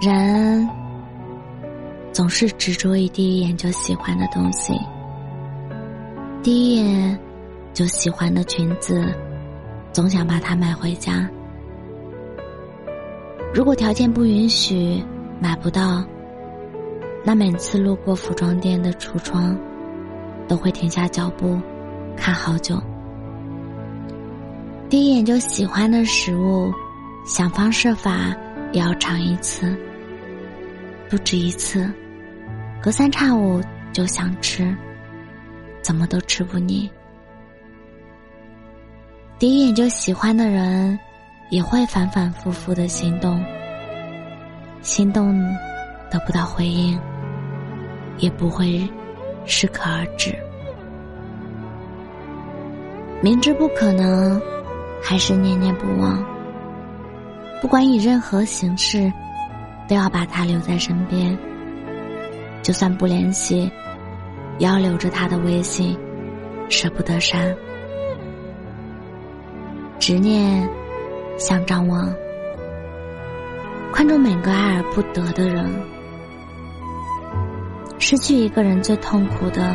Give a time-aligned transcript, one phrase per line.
[0.00, 0.68] 人
[2.12, 4.72] 总是执着于第一眼就喜欢的东西，
[6.40, 7.18] 第一眼
[7.74, 9.12] 就喜欢的裙子，
[9.92, 11.28] 总想把它买回家。
[13.52, 15.02] 如果条件不允许
[15.40, 16.04] 买不到，
[17.24, 19.58] 那每次路过服装店的橱窗，
[20.46, 21.60] 都会停下脚步
[22.16, 22.80] 看好久。
[24.88, 26.72] 第一眼就喜欢的食物，
[27.26, 28.32] 想方设法
[28.72, 29.76] 也要尝一次。
[31.08, 31.90] 不止一次，
[32.82, 34.76] 隔三差五就想吃，
[35.80, 36.90] 怎么都吃不腻。
[39.38, 40.98] 第一眼就喜欢的人，
[41.48, 43.42] 也会反反复复的心动，
[44.82, 45.42] 心动
[46.10, 47.00] 得不到回应，
[48.18, 48.86] 也不会
[49.46, 50.36] 适可而止。
[53.22, 54.38] 明知不可能，
[55.02, 56.22] 还是念念不忘。
[57.62, 59.10] 不管以任何形式。
[59.88, 61.36] 都要把他留在身边，
[62.62, 63.70] 就算不联系，
[64.58, 65.98] 也要留着他的微信，
[66.68, 67.56] 舍不得删。
[69.98, 70.68] 执念
[71.38, 72.12] 像张望，
[73.90, 75.64] 宽住每个爱而不得的人。
[77.98, 79.74] 失去一个人最痛苦的，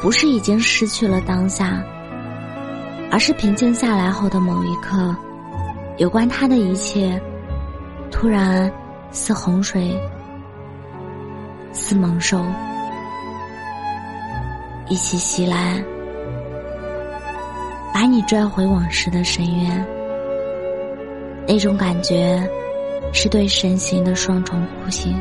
[0.00, 1.84] 不是已经失去了当下，
[3.10, 5.14] 而是平静下来后的某一刻，
[5.98, 7.20] 有关他的一切，
[8.10, 8.72] 突然。
[9.10, 9.98] 似洪水，
[11.72, 12.44] 似猛兽，
[14.88, 15.82] 一起袭来，
[17.92, 19.86] 把你拽回往事的深渊。
[21.46, 22.46] 那种感觉，
[23.12, 25.16] 是对身心的双重酷刑，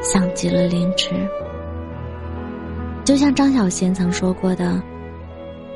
[0.00, 1.10] 像极了凌迟。
[3.04, 4.80] 就像张小娴曾说过的：“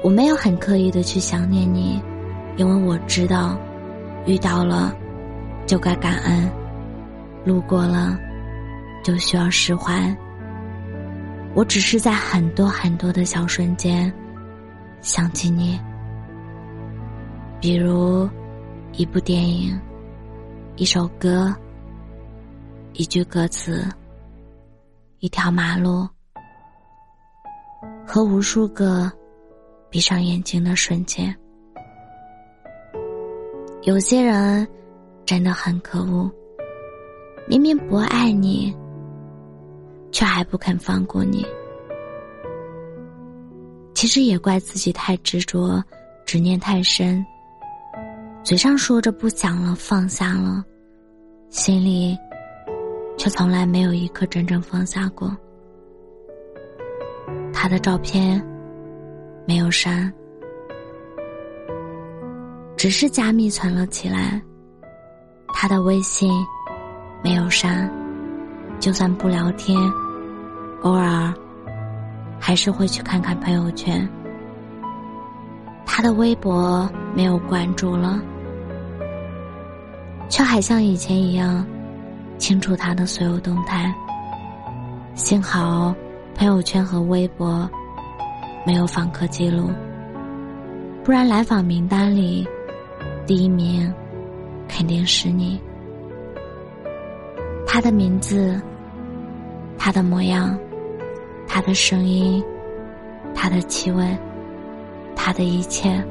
[0.05, 2.01] 我没有很刻意的去想念你，
[2.57, 3.59] 因为我知道，
[4.27, 4.95] 遇到了，
[5.67, 6.49] 就该感恩。”
[7.45, 8.19] 路过了，
[9.03, 10.15] 就需要释怀。
[11.55, 14.13] 我只是在很多很多的小瞬间
[15.01, 15.79] 想起你，
[17.61, 18.29] 比如
[18.93, 19.79] 一部电影、
[20.77, 21.55] 一首歌、
[22.93, 23.87] 一句歌词、
[25.19, 26.09] 一条马路，
[28.07, 29.13] 和无数个
[29.91, 31.37] 闭上眼睛的瞬间。
[33.83, 34.67] 有些人
[35.27, 36.31] 真的很可恶。
[37.53, 38.75] 明明不爱你，
[40.11, 41.45] 却还不肯放过你。
[43.93, 45.85] 其实也怪自己太执着，
[46.25, 47.23] 执念太深。
[48.43, 50.65] 嘴上说着不想了，放下了，
[51.51, 52.17] 心里
[53.19, 55.31] 却从来没有一刻真正放下过。
[57.53, 58.43] 他的照片
[59.47, 60.11] 没有删，
[62.79, 64.41] 只是加密存了起来。
[65.53, 66.33] 他的微信。
[67.23, 67.89] 没有删，
[68.81, 69.79] 就算不聊天，
[70.83, 71.33] 偶尔
[72.41, 74.09] 还是会去看看朋友圈。
[75.87, 78.21] 他的微博没有关注了，
[80.29, 81.65] 却还像以前一样
[82.39, 83.95] 清楚他的所有动态。
[85.15, 85.95] 幸好
[86.35, 87.71] 朋友圈和微博
[88.67, 89.71] 没有访客记录，
[91.05, 92.45] 不然来访名单里
[93.27, 93.93] 第一名
[94.67, 95.61] 肯定是你。
[97.73, 98.61] 他的名字，
[99.79, 100.59] 他的模样，
[101.49, 102.45] 他的声音，
[103.35, 104.15] 他的气味，
[105.17, 106.05] 他的一切，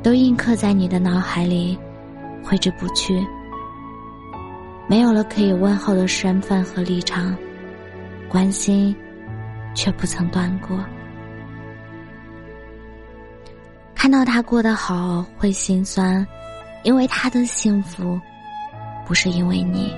[0.00, 1.76] 都印刻在你的脑海里，
[2.44, 3.20] 挥之不去。
[4.86, 7.36] 没有了可以问候的身份和立场，
[8.28, 8.94] 关心
[9.74, 10.78] 却不曾断过。
[13.92, 16.24] 看到他过得好会心酸，
[16.84, 18.20] 因为他的幸福，
[19.04, 19.92] 不是因为你。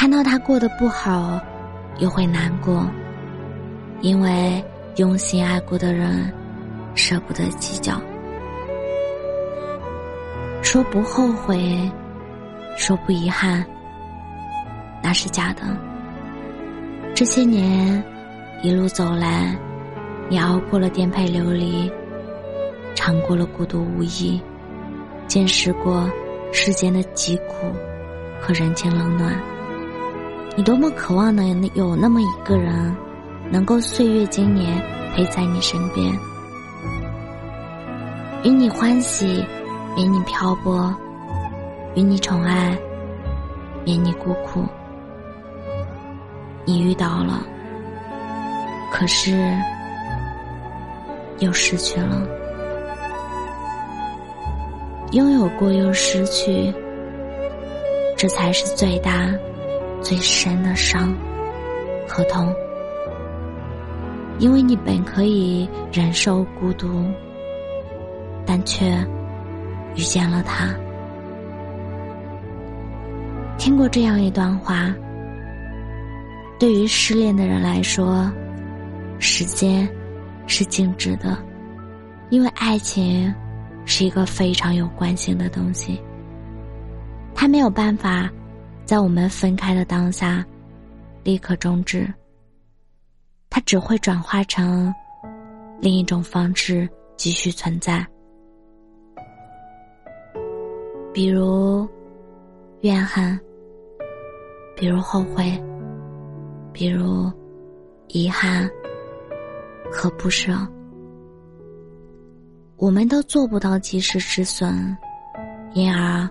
[0.00, 1.38] 看到他过得不好，
[1.98, 2.90] 又会难过，
[4.00, 4.64] 因为
[4.96, 6.32] 用心爱过的人，
[6.94, 8.00] 舍不得计较。
[10.62, 11.78] 说不后悔，
[12.78, 13.62] 说不遗憾，
[15.02, 15.64] 那是假的。
[17.14, 18.02] 这些年
[18.62, 19.54] 一路走来，
[20.30, 21.92] 你熬过了颠沛流离，
[22.94, 24.40] 尝过了孤独无依，
[25.26, 26.10] 见识过
[26.52, 27.70] 世间的疾苦
[28.40, 29.38] 和人情冷暖。
[30.56, 32.94] 你多么渴望能有那么一个人，
[33.50, 34.82] 能够岁月经年
[35.14, 36.12] 陪在你身边，
[38.42, 39.44] 与你欢喜，
[39.96, 40.92] 免你漂泊；
[41.94, 42.76] 与你宠爱，
[43.84, 44.64] 免你孤苦。
[46.66, 47.42] 你遇到了，
[48.92, 49.56] 可是
[51.38, 52.22] 又失去了。
[55.12, 56.72] 拥有过又失去，
[58.16, 59.30] 这才是最大。
[60.02, 61.14] 最深的伤
[62.08, 62.52] 和痛，
[64.38, 67.04] 因为你本可以忍受孤独，
[68.46, 68.86] 但却
[69.94, 70.74] 遇见了他。
[73.58, 74.92] 听过这样一段话：
[76.58, 78.30] 对于失恋的人来说，
[79.18, 79.88] 时间
[80.46, 81.36] 是静止的，
[82.30, 83.32] 因为爱情
[83.84, 86.00] 是一个非常有惯性的东西，
[87.34, 88.30] 它没有办法。
[88.90, 90.44] 在我们分开的当下，
[91.22, 92.12] 立刻终止。
[93.48, 94.92] 它只会转化成
[95.80, 98.04] 另一种方式继续存在，
[101.14, 101.88] 比如
[102.80, 103.38] 怨恨，
[104.74, 105.56] 比如后悔，
[106.72, 107.32] 比如
[108.08, 108.68] 遗憾
[109.88, 110.52] 和不舍。
[112.74, 114.74] 我们都做不到及时止损，
[115.74, 116.28] 因而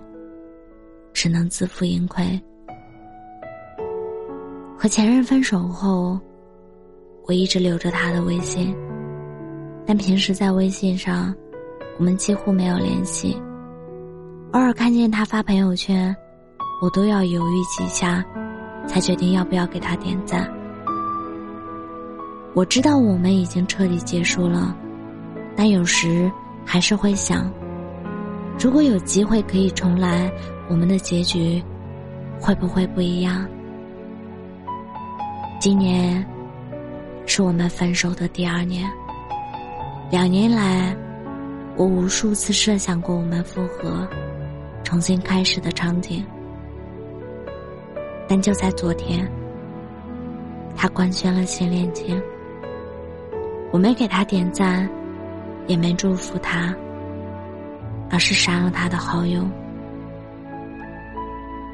[1.14, 2.38] 只能自负盈亏。
[4.82, 6.18] 和前任分手后，
[7.26, 8.74] 我一直留着他的微信，
[9.86, 11.34] 但平时在微信上，
[11.98, 13.36] 我们几乎没有联系。
[14.52, 16.16] 偶尔看见他发朋友圈，
[16.80, 18.24] 我都要犹豫几下，
[18.86, 20.50] 才决定要不要给他点赞。
[22.54, 24.74] 我知道我们已经彻底结束了，
[25.54, 26.32] 但有时
[26.64, 27.52] 还是会想，
[28.58, 30.32] 如果有机会可以重来，
[30.70, 31.62] 我们的结局
[32.40, 33.46] 会不会不一样？
[35.60, 36.26] 今年
[37.26, 38.90] 是我们分手的第二年。
[40.10, 40.96] 两年来，
[41.76, 44.08] 我无数次设想过我们复合、
[44.82, 46.24] 重新开始的场景，
[48.26, 49.30] 但就在昨天，
[50.74, 52.18] 他官宣了新恋情。
[53.70, 54.88] 我没给他点赞，
[55.66, 56.74] 也没祝福他，
[58.08, 59.46] 而是删了他的好友。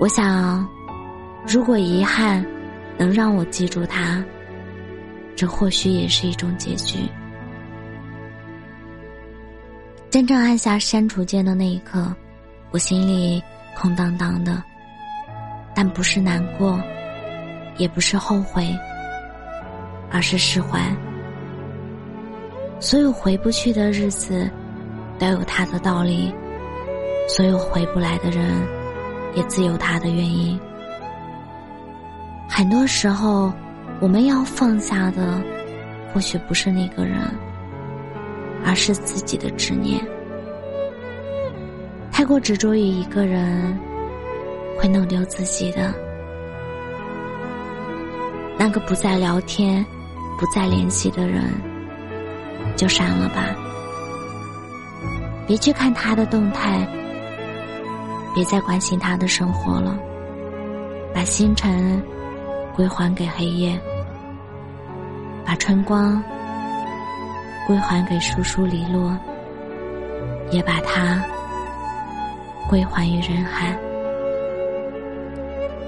[0.00, 0.68] 我想，
[1.46, 2.44] 如果遗憾。
[2.98, 4.24] 能让我记住他，
[5.34, 7.00] 这或许也是一种结局。
[10.08, 12.14] 真正按下删除键的那一刻，
[12.70, 13.42] 我心里
[13.76, 14.62] 空荡荡的，
[15.74, 16.80] 但不是难过，
[17.76, 18.74] 也不是后悔，
[20.10, 20.80] 而是释怀。
[22.80, 24.50] 所有回不去的日子，
[25.18, 26.32] 都有它的道理；
[27.28, 28.54] 所有回不来的人，
[29.34, 30.58] 也自有他的原因。
[32.48, 33.52] 很多时候，
[34.00, 35.40] 我们要放下的，
[36.12, 37.18] 或许不是那个人，
[38.64, 40.02] 而是自己的执念。
[42.10, 43.78] 太过执着于一个人，
[44.78, 45.92] 会弄丢自己的。
[48.58, 49.84] 那个不再聊天、
[50.38, 51.44] 不再联系的人，
[52.74, 53.54] 就删了吧。
[55.46, 56.88] 别去看他的动态，
[58.34, 59.98] 别再关心他的生活了，
[61.14, 62.02] 把星辰。
[62.76, 63.80] 归还给黑夜，
[65.46, 66.22] 把春光
[67.66, 69.16] 归还给疏疏篱落，
[70.50, 71.24] 也把它
[72.68, 73.74] 归还于人海。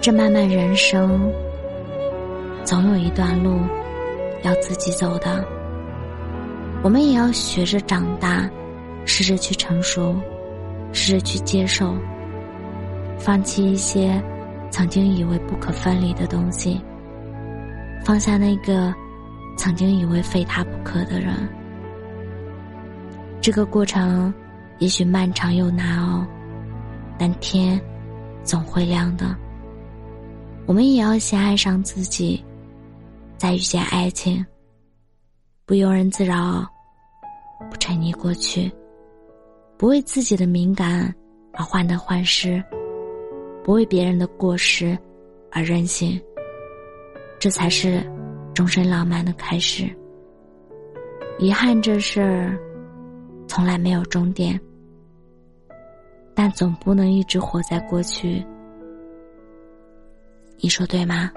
[0.00, 1.30] 这漫漫人生，
[2.64, 3.61] 总有一段路
[4.42, 5.45] 要自己走的。
[6.83, 8.49] 我们也要学着长大，
[9.04, 10.16] 试着去成熟，
[10.95, 11.95] 试着去接受，
[13.18, 14.18] 放弃一些。
[14.70, 16.80] 曾经以为不可分离的东西，
[18.04, 18.94] 放下那个
[19.56, 21.34] 曾经以为非他不可的人。
[23.40, 24.32] 这个过程
[24.78, 26.26] 也许漫长又难熬，
[27.18, 27.80] 但天
[28.42, 29.34] 总会亮的。
[30.66, 32.44] 我们也要先爱上自己，
[33.37, 34.44] 再遇见爱情。
[35.64, 36.66] 不庸人自扰，
[37.70, 38.70] 不沉溺过去，
[39.76, 41.14] 不为自己的敏感
[41.54, 42.62] 而患得患失。
[43.68, 44.98] 不为别人的过失
[45.52, 46.18] 而任性，
[47.38, 48.02] 这才是
[48.54, 49.94] 终身浪漫的开始。
[51.38, 52.58] 遗憾这事儿
[53.46, 54.58] 从来没有终点，
[56.34, 58.42] 但总不能一直活在过去。
[60.60, 61.30] 你说对吗？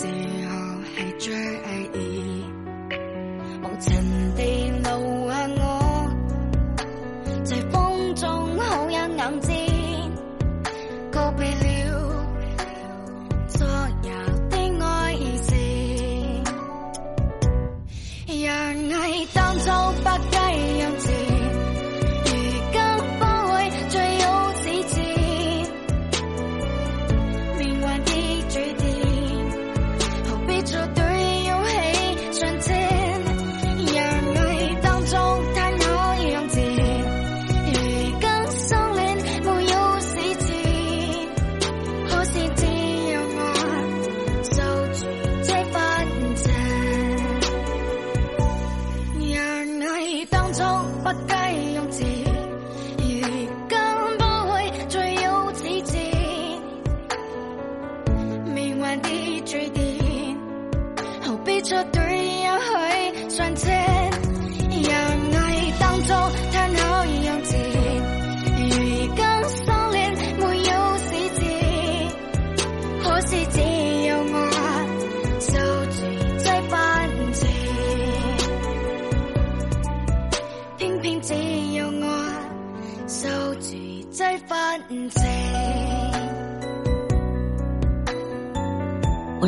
[0.00, 0.27] dancing.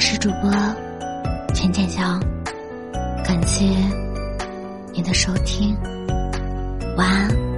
[0.01, 0.51] 我是主播
[1.55, 2.19] 陈建祥，
[3.23, 3.67] 感谢
[4.95, 5.77] 您的收听，
[6.97, 7.50] 晚安。